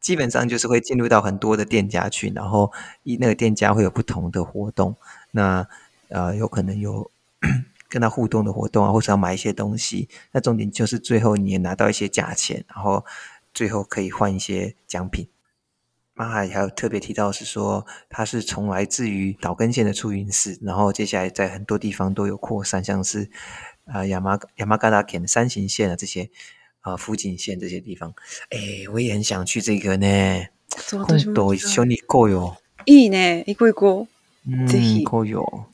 [0.00, 4.96] 基本上就是会进入到很多的店家去，然后一那个店家会有不同的活动，
[5.32, 5.66] 那
[6.08, 7.10] 呃，有可能有
[7.88, 13.04] 跟他互动的活动啊，或者要买一些东西，那重点就是最后你也拿到一些假钱，然后
[13.52, 15.26] 最后可以换一些奖品。
[16.20, 23.30] 妈还有特别提到是说，它是从来自于岛根县的出云寺，然后接下来在很多地方都有扩散，像是
[23.86, 26.28] 啊，亚麻亚麻嘎达ケン山形县啊这些
[26.80, 28.12] 啊，福井县这些地方。
[28.50, 28.58] 哎，
[28.92, 30.06] 我也很想去这个呢。
[30.92, 32.56] もっと一緒に GO よ。
[32.84, 34.06] いいね、行こう行こ
[34.46, 34.68] う。
[34.68, 35.64] ぜひ GO よ。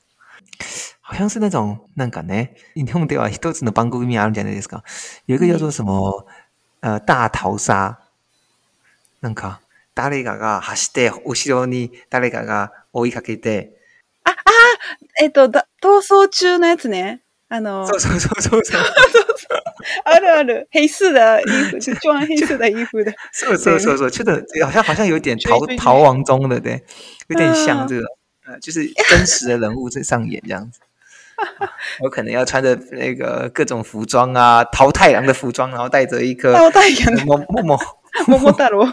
[1.00, 4.82] 好像是那种，なんかね、日本では一つの番組あるじゃないですか？
[5.26, 6.26] 有一个叫做什么，
[6.80, 7.98] 呃，大逃杀，
[9.22, 9.65] なんか。
[9.96, 10.60] 誰가가跑，
[11.24, 11.32] 後
[11.66, 12.70] 面誰家
[13.40, 13.72] 追。
[14.22, 15.56] 啊啊！
[15.80, 16.60] 逃走中。
[20.70, 22.98] 黑色的衣服，穿黑色的衣服。
[24.62, 25.34] 好像好像有点
[25.78, 26.56] 逃亡中的，
[27.28, 28.02] 有点像这个，
[28.60, 30.80] 就是真实的人物在上演这样子。
[32.00, 32.74] 我可能要穿个
[33.54, 37.24] 各种服装啊，桃太郎的服装，然后带着一颗桃太郎。
[37.26, 37.80] 摸摸
[38.26, 38.86] 摸摸大罗。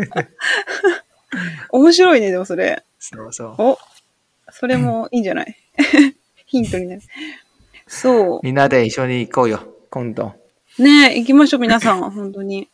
[1.70, 2.82] 面白いね、でもそれ。
[2.98, 3.54] そうそう。
[3.58, 3.78] お、
[4.50, 5.56] それもいいんじゃない
[6.46, 7.02] ヒントになる。
[7.86, 8.40] そう。
[8.42, 10.34] みんなで一緒に行こうよ、今度。
[10.78, 12.68] ねえ、行きましょう、皆さん、 本当に。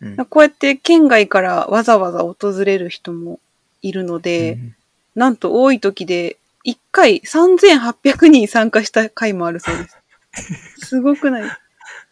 [0.00, 3.38] うん、こうやって県外からわざわざ訪れる人も
[3.82, 4.76] いるので、うん、
[5.14, 9.86] なんと多い時で1回3800人参加した回もあるそうで
[10.78, 10.88] す。
[10.88, 11.58] すごくない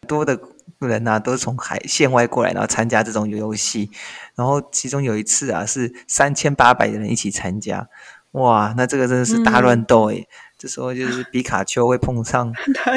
[0.07, 0.38] どうだ
[0.78, 3.90] 人呐，都从海县外过来，然后参加这种游戏，
[4.35, 7.88] 然后其中有一次啊，是三千八百人一起参加，
[8.33, 10.24] 哇，那这个真的是大乱斗哎！
[10.59, 12.52] 这时候就是皮卡丘会碰上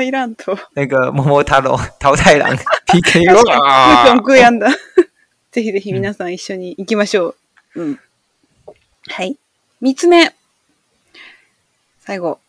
[0.76, 2.54] 那个摸摸塔罗、淘汰狼
[2.88, 4.06] PK 了啊！
[4.06, 7.36] 空虚やんぜひぜひ皆さん一緒に行きましょう。
[7.76, 7.98] 嗯，
[9.06, 9.38] はい。
[9.80, 10.32] 三つ目、
[12.06, 12.40] 最後、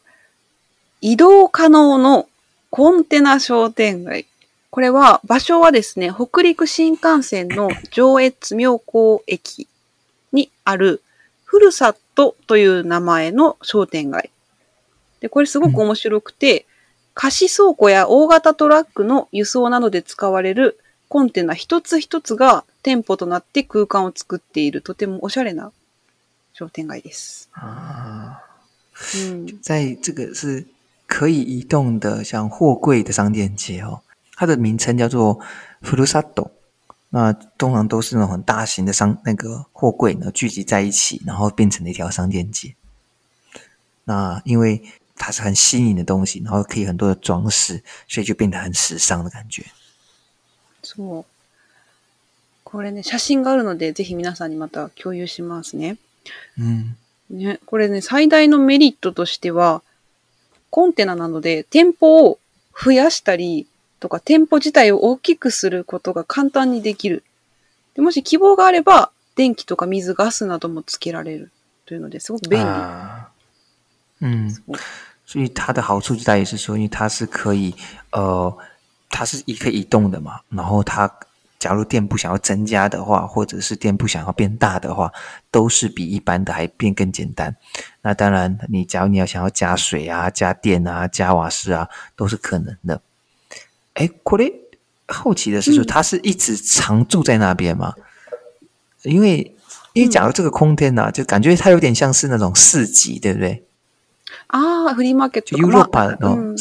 [1.01, 2.27] 移動可能な
[2.71, 4.27] コンテナ商店街。
[4.75, 9.69] これは、場所はですね、北陸新幹線の上越妙高駅
[10.33, 11.01] にある、
[11.45, 14.33] ふるさとという名前の商店街。
[15.21, 16.67] で、これすごく面白くて、
[17.15, 20.77] 貸し倉庫や大型トラックの輸送などで使われる
[21.09, 25.71] コンテナ一つ一つが店舗となって空間を作っている、とてもおしゃれな
[26.53, 27.49] 商店街です。
[27.55, 28.45] ああ。
[29.31, 30.67] 嗯，在这个是
[31.07, 34.01] 可以移动的，像货柜的商店街哦。
[34.37, 35.39] 它的名称叫做
[35.83, 36.51] s 鲁沙岛。
[37.11, 42.75] 那通常都是那种很大型的商那个货柜呢聚集在一起，然后变成了一条商店街。
[44.05, 44.83] 那因为
[45.17, 49.65] 它是很新颖的东西，然后可以很多的装饰，所以就变得很时尚的感觉。
[50.83, 51.25] そう。
[52.65, 55.97] これね、写真があるので、ぜひ皆さんにまた共有しますね。
[56.59, 56.97] うん。
[57.31, 59.83] ね、これね、最大のメリットとしては
[60.71, 62.41] コンテナなので、店舗を
[62.77, 63.69] 増やしたり。
[64.05, 67.25] とか店舗自体を大きくすることが簡単にできる。
[67.95, 71.51] でもし希望があれば、電気とか水、ガスなどもつけられる
[71.87, 72.67] というのですごく便利。
[74.21, 74.51] 嗯，
[75.25, 77.75] 所以它的好处就在于是说，因为它是可以，
[78.13, 78.55] 呃，
[79.09, 80.39] 它是一可以移动的嘛。
[80.51, 81.11] 然后它
[81.59, 85.11] 假如店铺想要增加的话，或者是店铺想要变大的话，
[85.51, 87.57] 都是比一般的还变更简单。
[88.03, 93.01] 那当然，你假如你要想要加水啊、加电啊、加瓦斯啊，都是可能的。
[93.95, 94.53] 哎，これ
[95.07, 97.95] 好奇的是说，他是一直常住在那边吗？
[99.05, 99.55] 嗯、因为
[99.93, 103.63] 因为讲到这个空天呐、啊，就感觉它有点像是那种市集，对不对？
[104.49, 105.57] 啊，フリーマーケット。
[105.57, 106.57] ヨーロッパの、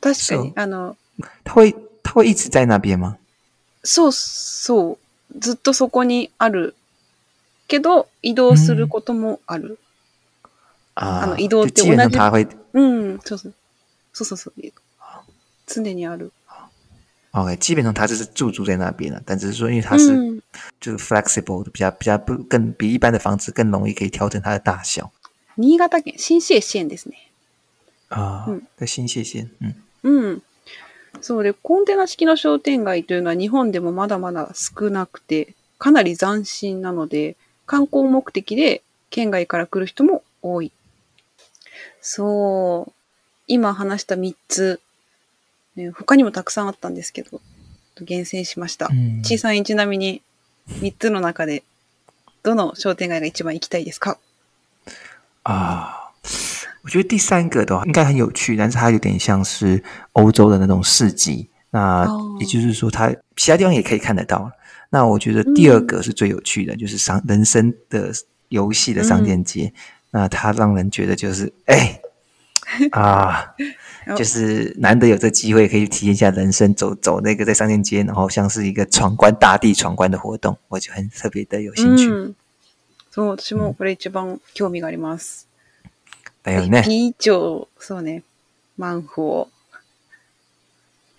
[0.00, 0.96] 確かにあの、
[1.44, 3.16] 他会他会一直在那边吗？
[3.82, 4.98] そうそう、
[5.40, 6.74] ずっとそこにある
[7.68, 9.78] けど移動することもある。
[10.94, 12.48] あの移動って同じ。
[12.74, 13.52] うん、そうそう
[14.14, 14.72] そうそうそう。
[15.66, 16.32] 常にある。
[17.32, 20.16] OK，基本上它就是驻足在那边了，但只是说因为它是、
[20.80, 25.10] 就是 flexible 的，比较比较不更比一般的房子更容易可以调整它的大小。
[25.56, 27.14] 新潟県新泻县ですね。
[28.10, 28.46] あ
[28.78, 29.50] あ、新泻县。
[29.60, 29.74] うん。
[30.04, 30.42] うん。
[31.20, 37.36] そうで、コンテナ式の商店街というのは日本でもまだまだ少なくて、かなり斬新なので、
[37.66, 40.72] 観光目的で県外から来る人も多い。
[42.00, 42.92] そう。
[43.48, 44.80] 今話した3つ
[45.78, 47.40] ね、他にもたくさんあったんですけど、
[48.02, 48.88] 厳選しました。
[49.22, 50.20] ち、さん、ちなみに
[50.80, 51.62] 3つの中で、
[52.42, 54.18] どの商店街が一番行きたいですか
[55.44, 56.10] ああ、
[56.84, 59.82] 我觉得第三个的话应该很有趣，但是它有点像是
[60.14, 61.48] 欧洲的那种市集。
[61.70, 62.06] 那
[62.40, 64.50] 也就是说，它其他地方也可以看得到。
[64.90, 68.10] 那我觉得第二个是最有趣的，嗯、就是商人生的
[68.48, 69.72] 游戏的商店街。
[69.74, 69.74] 嗯、
[70.22, 72.02] 那它让人觉得就是，哎、欸，
[72.92, 73.54] 啊，
[74.16, 82.08] 就是难得有这机会可以体验一下人生，走走那个在商店街，然后像是一个闯关大地闯关的活动，我就很特别的有兴趣。
[82.10, 82.34] 嗯，
[83.12, 85.46] そう私もこれ一番興味があります。
[86.44, 86.80] だよね。
[86.84, 88.22] あそうね。
[88.78, 89.02] マン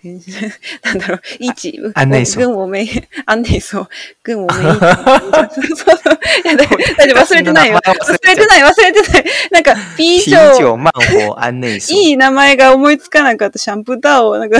[0.02, 2.40] なんだろう、一、案内層。
[2.40, 2.88] 軍をめ、
[3.26, 3.86] 案 内層。
[4.22, 6.18] 軍をめ、 そうそうそう。
[6.44, 7.78] 大丈夫、忘れてないよ。
[7.84, 9.24] 忘れてない、忘れてない。
[9.50, 10.76] なんか、P 上。
[10.78, 10.90] 万
[11.26, 11.92] 法案内層。
[11.92, 13.58] いい名前が思いつかなかった。
[13.58, 14.58] シャンプータオ、なんか、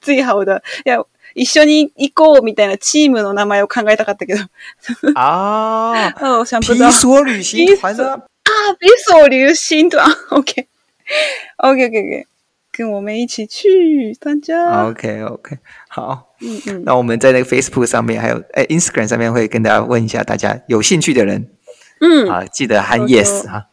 [0.00, 0.62] ついハオだ。
[0.84, 1.00] いや、
[1.36, 4.42] 一緒に行こうみたいなチームの名前を考えたかったけど。
[5.14, 6.38] ああ。
[6.40, 6.90] うん、シャンプータオ。
[6.90, 8.04] ピースを旅行团的。
[8.04, 8.18] ああ、
[8.80, 10.06] ピースオッケー。
[10.34, 12.31] オッケー、オッケー。
[12.72, 14.88] 跟我们一起去参加。
[14.88, 15.58] OK OK，
[15.88, 21.46] 好，嗯嗯，那我们在那个 Facebook 上面，还有哎 Instagram 上面会跟大家问一下，大家有兴趣的人，
[22.00, 23.68] 嗯啊，記得喊 yes 哈。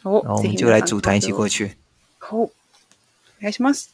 [0.00, 1.72] 好，我們就來組團一起過去。
[2.18, 2.48] 好、お
[3.40, 3.90] 願いします。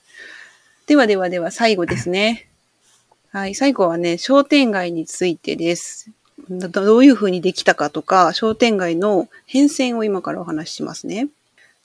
[0.87, 2.47] ではではでは最後ですね。
[3.33, 6.11] はい、最後はね、商店街についてです。
[6.51, 11.29] どういうふうにできたかとか、商店街の変遷を今からお話ししますね。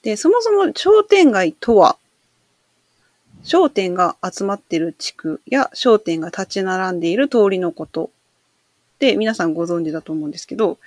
[0.01, 1.97] で、そもそも商店街とは
[3.45, 8.10] 商店が集まっている地区や商店が立ち並んでいる通りのこと
[8.97, 10.79] で皆さんご存知だと思うんですけど、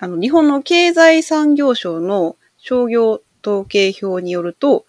[0.00, 4.84] あの、日本の経済産業省の商業統計表によると、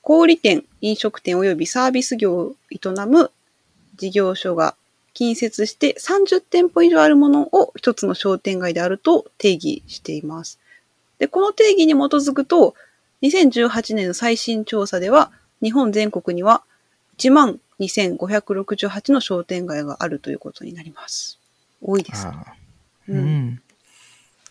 [0.00, 3.30] 小売店、飲食店及びサービス業を営む
[3.98, 4.74] 事業所が
[5.12, 10.58] 近接して30店舗以上あるものを一つの商店街であると定義しています。
[11.18, 12.74] で、この定義に基づくと、
[13.20, 16.62] 2018年の最新調査では、日本全国には
[17.18, 21.38] 1万2568の商店街があるということになります。
[21.82, 22.32] 多いですね。
[23.08, 23.60] うん。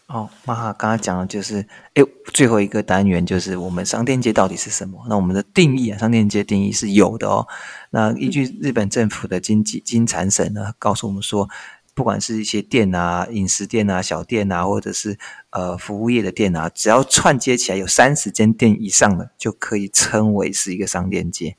[0.08, 5.06] 哦，あ、刚刚讲的就是，哎，最後一个单元就是我们商店街到底是什么？
[5.08, 7.48] 那我们的定义商店街定义是有的哦。
[7.92, 11.48] 那依据日本政府的经济金产省呢，告诉我们说，
[11.94, 15.18] 不管是一些店啊、饮食店啊、小店啊，或者是
[15.52, 21.56] 呃，服务业的店啊，只要串接起来有三十间店以上的，就可以称为是一个商店街。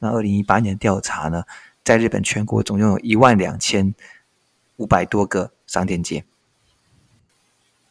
[0.00, 1.44] 那二零一八年调查呢，
[1.84, 3.94] 在日本全国总共有一万两千
[4.78, 6.24] 五百多个商店街。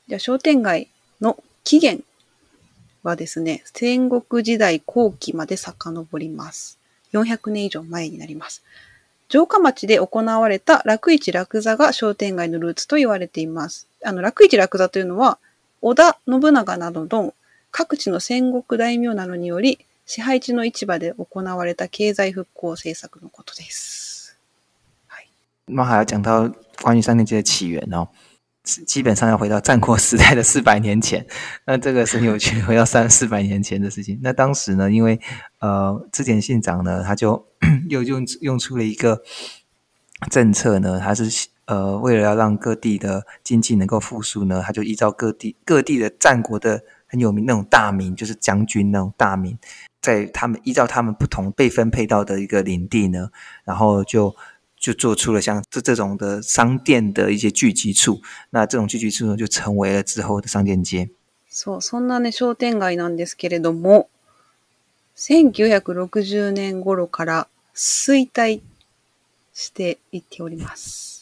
[0.10, 0.90] じゃ商店街
[1.22, 2.04] の起源
[3.04, 6.78] はですね、戦国時代後期まで遡ります。
[7.12, 8.62] 四百年以上前になります。
[9.30, 13.87] 城下町で行われた楽市楽座が商店街のルーツと言われています。
[14.06, 15.40] あの、楽市楽座というのは、
[15.82, 17.34] 織田信長などの
[17.72, 24.38] 各地の戦国大名などにより、支配地の市場で行われた経済復興政策のことです。
[25.08, 25.30] はい。
[25.68, 26.48] 那还要讲到
[26.82, 28.08] 关于商店街的起源哦。
[28.86, 31.26] 基本上要回到战国时代的四百年前，
[31.66, 34.20] 那这个是有趣，回到三四百年前的事情。
[34.22, 35.18] 那当时呢，因为
[35.60, 37.48] 呃，织田信长呢，他就
[37.90, 39.24] 又用用出了一个
[40.30, 41.30] 政策呢，他是
[41.68, 49.58] 呃，为了要让各地的经济能够复苏呢，他就依照各地各地的战国的很有名那种大名，就是将军那种大名，
[50.02, 53.30] 在他们依照他们不同被分配到的一个领地呢，
[53.66, 54.34] 然后就
[54.80, 58.22] 就做出了像这这种的商店的一些聚集处。
[58.52, 61.10] 那这种聚集处呢，就成为了之后的商店街。
[61.52, 64.08] そう、そんなね商店街なんですけれども、
[65.18, 68.62] 1960年頃から衰退
[69.54, 71.17] してっております。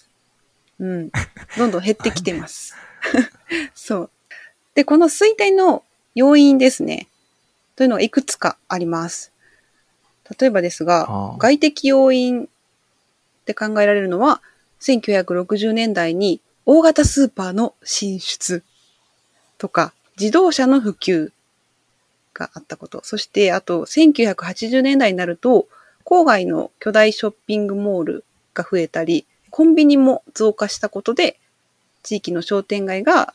[0.80, 1.12] うん。
[1.58, 2.76] どんどん減ってきてます。
[3.76, 4.10] そう。
[4.74, 5.84] で、この衰退の
[6.16, 7.08] 要因ですね。
[7.76, 9.32] というのはいくつかあります。
[10.40, 12.48] 例えばですが、外的要因っ
[13.46, 14.42] て考えられるのは、
[14.82, 18.64] 1960年代に大型スーパーの進出
[19.58, 21.32] とか、自動車の普及
[22.34, 23.02] があったこと。
[23.06, 25.68] そして、あと、1980年代になると、
[26.04, 31.40] 郊外の巨大ショッピングモールが増えたり、コンビニも増加したことで、
[32.04, 33.34] 地域の商店街が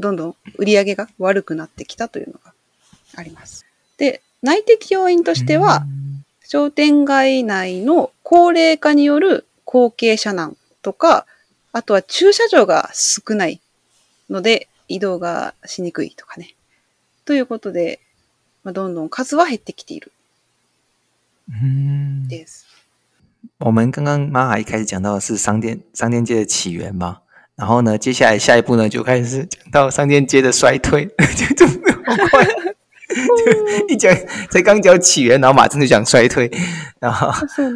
[0.00, 2.52] どんどん売り上げが悪くなってきたというのが
[3.16, 3.64] あります。
[3.96, 5.86] で、内的要因としては、
[6.44, 11.24] 商店街内の高齢化による後継者難とか、
[11.72, 13.58] あとは駐車場が少ない
[14.28, 16.54] ので移動がしにくいとかね。
[17.24, 17.98] ということで、
[18.62, 20.12] まあ、どんどん数は減ってきている。
[22.28, 22.66] です。
[23.64, 27.18] 我们刚刚妈妈一开始讲到的是商店商店街的起源嘛，
[27.54, 31.72] 然后呢，接下来下一步呢就开始是讲到商店街的衰退， 就这么
[32.30, 34.12] 快， 就一讲
[34.50, 36.50] 才刚讲起源，然后马上就讲衰退，
[36.98, 37.30] 然后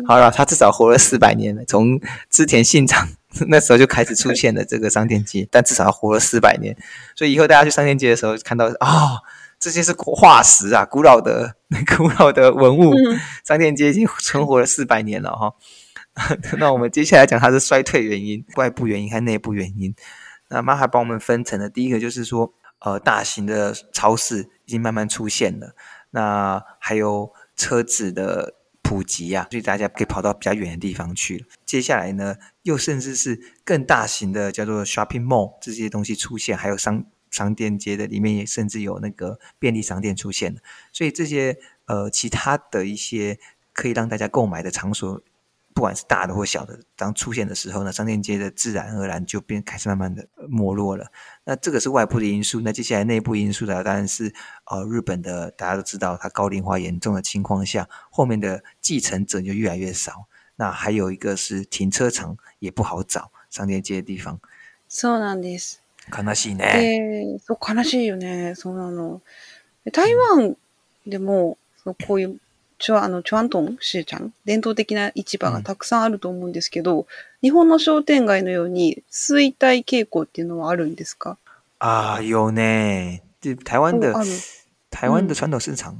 [0.08, 3.06] 好了，他至少活了四百年了，从织田信长
[3.46, 6.76] 那时候就开始出现了这个商店街，但至少活了四百年，
[7.14, 9.20] 所以以后大家去商店街的时候看到哦，
[9.58, 11.56] 这些是化石啊，古老的、
[11.96, 12.92] 古老的文物。
[13.44, 15.54] 商店街已经存活了四百年了哈。
[16.58, 19.94] 那我们接下来讲它是衰退原因，外部原因和内部原因。
[20.48, 25.74] 那妈还帮我们分成了，第一个就是说，呃，大型的超市已经慢慢出现了，
[26.10, 31.44] 那还有车子的普及啊，所以大家可以跑到比较远的地方去了。
[31.66, 37.04] 接下来呢，又甚至是更大型的叫做 shopping mall 这些东西出现，还有商。
[37.36, 43.38] 商店街的里面也甚至有那个便利商店出现了，所以这些呃其他的一些
[43.74, 45.20] 可以让大家购买的场所，
[45.74, 51.12] 不管是大的或小的，当出现的时候呢，商店街的自然而然就变开始慢慢的没落了。
[51.44, 54.32] 那这个是外部的因素，那接下来内部因素的当然是
[54.70, 60.24] 呃日本的大家都知道，它高龄化严重的情况下，后面的继承者就越来越少。
[60.58, 64.40] 那还有一个是停车场也不好找，商店街的地方。
[64.88, 65.85] そうなんです。
[66.10, 67.32] 悲しいね。
[67.36, 68.54] で、そう、悲しいよね。
[68.54, 69.22] そうなの。
[69.92, 70.56] 台湾
[71.06, 72.38] でも、そのこういう、
[72.78, 77.06] チュア、あの、チュアントンシーちゃん、伝統的な市場がたくさんあると思うんですけど、
[77.40, 81.38] 日本の商店街のように衰退傾向っていうのはあるんですか
[81.78, 83.22] ああ、よね。
[83.64, 84.24] 台湾的、哦啊
[84.88, 85.94] 台湾的传统市场，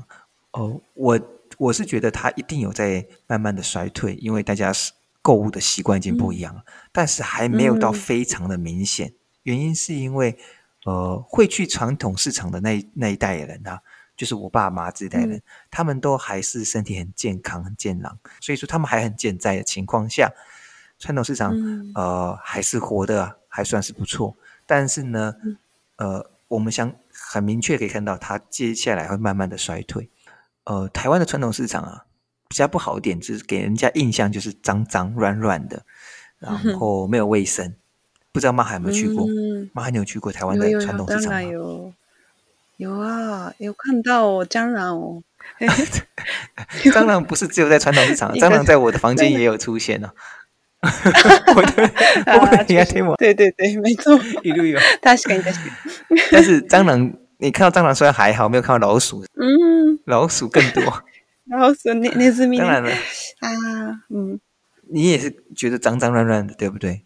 [0.53, 1.21] 哦，我
[1.59, 4.90] 我是觉得它一定有在慢慢的衰退，因为大家是
[5.21, 9.12] 购物的习惯已经不一样了，但是还没有到非常的明显。
[9.46, 10.37] 原因是因为，
[10.85, 13.80] 呃，会去传统市场的那那一代人啊，
[14.16, 20.29] 就是我爸妈这一代人，他们都还是身体很健康、很健朗，所以说他们还很健在的情况下，
[20.98, 21.54] 传统市场
[21.94, 24.37] 呃还是活的还算是不错。
[24.66, 25.33] 但是呢，
[25.96, 30.10] 呃，我们想很明确可以看到，它接下来会慢慢的衰退。
[30.64, 32.06] 呃，台湾的传统市场啊，
[32.48, 35.85] 比较不好一点就是给人家印象就是脏脏软软的，
[36.40, 37.73] 然 后没有卫生。
[38.37, 39.26] 不知道妈还有没有去过？
[39.72, 41.42] 妈还有去过台湾的传统市场吗？
[41.42, 41.94] 有有当有，
[42.76, 45.22] 有啊，有看到蟑螂哦！
[46.84, 50.10] 蟑 螂不是只有在传统市场，蟑 螂在我的房间也有出现哦。
[50.82, 51.87] 哈哈哈哈
[52.46, 52.64] 哈！
[52.68, 53.16] 你应听我。
[53.16, 54.12] 对对对，没错。
[54.42, 54.78] 一路有。
[55.00, 55.60] 確是に確か
[56.10, 56.28] に。
[56.30, 59.24] 但是蟑螂，你看到蟑螂虽然还好，没有看到老鼠。
[59.40, 59.98] 嗯。
[60.04, 60.82] 老鼠更多。
[61.46, 62.60] 老鼠那那是命。
[62.60, 62.90] 当然了。
[62.90, 63.48] 啊
[64.14, 64.38] 嗯。
[64.90, 67.06] 你也是觉得脏脏乱乱的，对不对？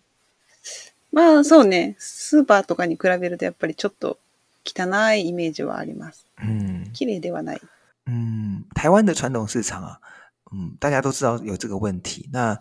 [1.59, 4.19] うね、スーパーとかに比べるとやっぱりちょっと
[4.65, 6.27] 汚いイメージはあります。
[6.41, 6.91] うん。
[6.93, 7.61] 綺麗ではない。
[8.07, 8.67] うん。
[8.75, 10.01] 台湾の传统市場は、
[10.53, 12.29] うん、大家都知道有这个问题。
[12.33, 12.57] 那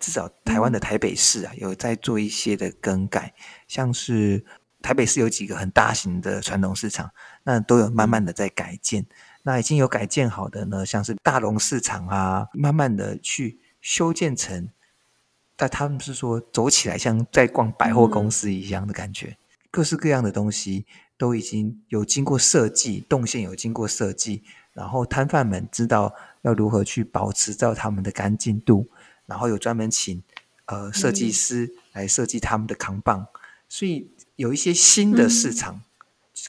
[0.00, 3.32] 至少台湾的台北市啊，有在做一些的更改。
[3.68, 4.44] 像是
[4.82, 7.10] 台北市有几个很大型的传统市场，
[7.44, 9.06] 那都有慢慢的在改建。
[9.46, 14.68] 那已经有改建好的呢，像是大龙市场啊，慢慢的去修建成。
[15.56, 19.36] 但他们是说，走起来像在逛百货公司一样的感觉，
[19.70, 20.84] 各式各样的东西
[21.16, 24.42] 都已经有经过设计，动线有经过设计，
[24.72, 28.88] 然后摊贩们知道要如何去保持到他们的干净度，
[29.26, 30.22] 然后有专门请
[30.66, 33.24] 呃设计师来设计他们的扛棒，
[33.68, 35.80] 所以有一些新的市场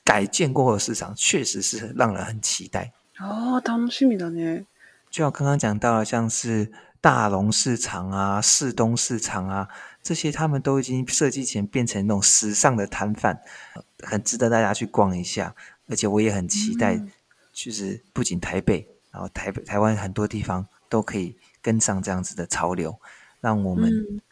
[0.03, 2.91] 改建过的市场，确实是让人很期待。
[3.20, 4.58] 哦，楽しみ的呢！
[5.12, 6.72] 就像刚刚讲到像是。
[7.06, 9.70] 大龙市场啊，市东市场啊，
[10.01, 13.39] 这些他们都已经设计前变成那种时尚的摊贩，
[13.99, 15.53] 很值得大家去逛一下。
[15.88, 16.99] 而且我也很期待，
[17.53, 22.99] 其是不仅台北，然后台台湾很多地方都可以跟上这样子的潮流，
[23.39, 23.88] 让我们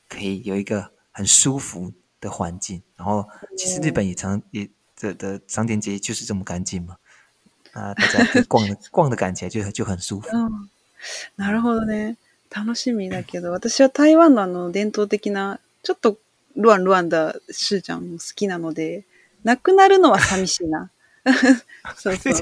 [0.10, 2.82] 可以有一个很舒服的环境。
[2.98, 3.24] 然后
[3.56, 4.68] 其实日本也常也
[5.00, 6.96] 的的商店街就是这么干净嘛，
[7.74, 10.28] 啊，大家可以逛的 逛的感觉就就很舒服。
[11.36, 11.94] 那然后呢？
[12.54, 16.18] 楽しみだけど、私は台湾のあの伝統的な、ちょっと
[16.56, 19.06] ルアンルアンダ、シューちゃんも好きなので、
[19.44, 20.92] 亡くなるのは寂しいな。
[21.98, 22.34] そうそう。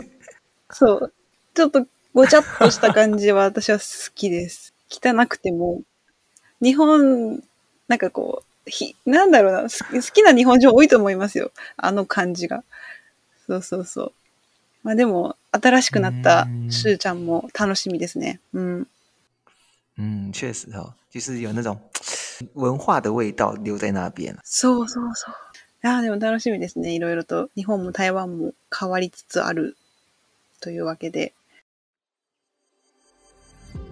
[0.70, 1.14] そう。
[1.54, 4.74] ちょっとごちゃっとした感じは私は好きです。
[4.92, 5.82] 汚くても、
[6.62, 7.42] 日本、
[7.88, 11.52] なんかこう、ひ、なんだろうな、好きな日本人多いと思いますよ。
[11.78, 12.64] あの感じが。
[13.48, 14.14] そうそうそう。
[14.84, 18.42] まあでも、新しくなったしゅうちゃんも楽しみですね。
[18.54, 18.88] うん。
[20.02, 21.78] うん、确实哦，就是有那种
[22.54, 25.88] 文化的味道留在那边そうそうそう。
[25.88, 26.92] あでも楽しみですね。
[26.96, 29.78] いろいろと日本も台湾も変わりつつある
[30.60, 31.34] というわけで。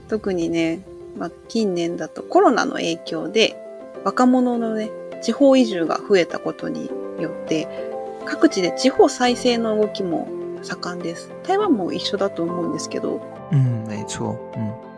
[0.07, 0.79] 特にね、
[1.19, 3.55] まあ、近年だとコロナの影響で
[4.03, 4.89] 若者のね、
[5.21, 6.87] 地方移住が増えたことに
[7.19, 7.67] よって、
[8.25, 10.27] 各地で地方再生の動きも
[10.63, 11.29] 盛んです。
[11.43, 13.21] 台湾も一緒だと思うんですけど。
[13.51, 14.35] うん、没错。
[14.55, 14.88] うん。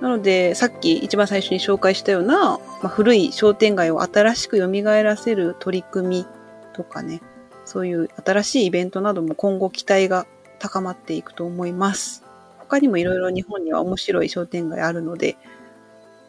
[0.00, 6.26] なので、さっき一番最初に紹介したような、まあ、古い商店街を新しく蘇らせる取り組み
[6.74, 7.20] とかね、
[7.64, 10.26] そういう新しいイベントなども今後期待が
[10.58, 12.24] 高まっていくと思います。
[12.58, 15.36] 他にもいろいろ日本には面白い商店街あるので、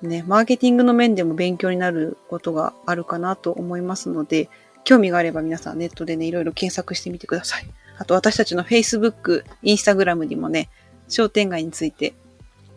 [0.01, 4.49] ね、マーケティングの面でも勉強になることがあるかなと思いますので、
[4.84, 7.66] 興味があれば皆さんネットでね、いろいろ検索してみてください。
[7.97, 10.70] あと私たちの Facebook、Instagram にもね、
[11.07, 12.13] 商店街について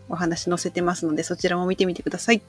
[0.09, 2.43] お話載著ますので、そちらも見てみてください。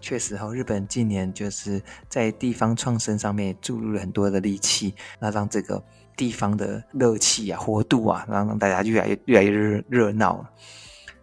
[0.00, 5.82] 确实哈，日本近年就是在地方创生上面注入了很多的力气，那让这个
[6.16, 10.44] 地方的热气啊、活度啊，让让大家越来越越来越热闹。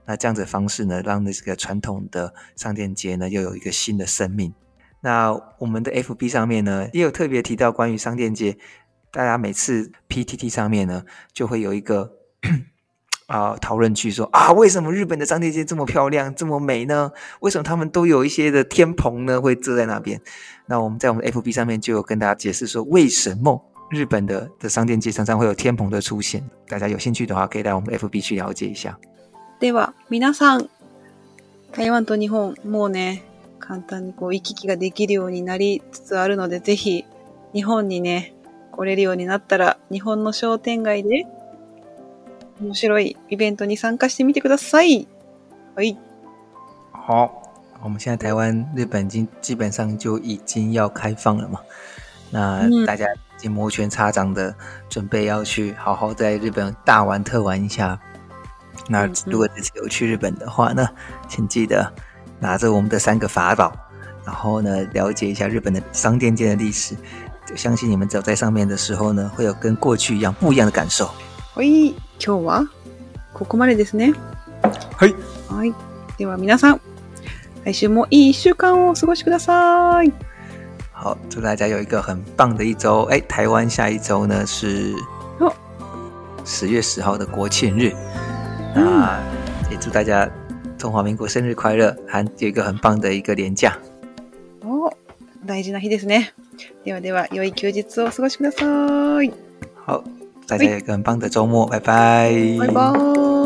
[0.05, 4.53] 那这样子方式呢，让这个传统的商店街呢又有一个新的生命。
[5.01, 8.57] 那我们的 FB 上面呢也有特别提到关于商店街，
[9.11, 11.03] 大家每次 PTT 上面呢
[11.33, 12.17] 就会有一个。
[13.29, 17.11] 啊，讨论区说啊，为什么日本的商店街这么漂亮，这么美呢？
[17.41, 20.19] 为什么他们都有一些的天棚呢，会遮在那边？
[20.65, 26.43] 那我们在我们 F B 上面就跟大家解释说，为什么日本的的商店街常常会有天棚的出现。
[26.67, 28.97] 大家有兴趣的话，可以来我们 F B 去了解一下。
[29.61, 30.67] では、皆さん、
[31.71, 33.21] 台湾と日本もね、
[33.59, 37.05] 簡単にこう行き来ができるようになりつつあるので、ぜひ
[37.53, 38.33] 日本にね、
[38.71, 41.27] 来れるようになったら、日本の商店街で。
[42.59, 45.07] 面白いイベントに参加してみてください。
[45.77, 45.97] い。
[46.91, 47.31] 好，
[47.81, 51.59] 我们现在台湾、日本基基本上就已经要开放了嘛？
[52.29, 54.53] 那大家已经摩拳擦掌的
[54.89, 57.97] 准备要去好好在日本大玩特玩一下。
[58.89, 60.87] 那如果这次有去日本的话呢，
[61.29, 61.91] 请记得
[62.39, 63.71] 拿着我们的三个法宝，
[64.25, 66.95] 然后呢了解一下日本的商店街的历史。
[67.55, 71.09] 相信你们走在上面的时候呢，会有跟过去一样不一样的感受。
[71.55, 71.93] 喂。
[72.23, 72.65] 今日は
[73.33, 74.11] ここまでですね。
[74.93, 75.13] はい。
[75.47, 75.73] はい。
[76.17, 76.81] では皆さん、
[77.63, 80.11] 来週もいい一週間をお過ごしください。
[80.93, 83.03] 好，祝大家有一个很棒的一周。
[83.09, 84.93] 哎，台湾下一周呢是
[86.43, 87.93] 十月十号的国庆日，
[88.75, 90.29] 那、嗯也祝大家
[90.77, 93.77] 中华民国生日快乐，还有一个很棒的一个年假。
[94.61, 94.91] 哦，
[95.47, 96.33] 大事な日ですね。
[96.85, 98.65] ではでは、良い休日をお過ごしくださ
[99.23, 99.31] い。
[99.85, 100.03] 好。
[100.49, 103.38] 大家有个很棒的周末，拜拜。